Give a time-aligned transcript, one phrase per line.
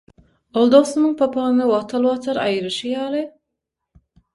[0.61, 3.27] ol dostumyň papagyny wagtal-wagtal aýyryşy ýaly